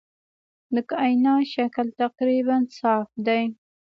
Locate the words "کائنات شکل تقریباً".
0.91-2.57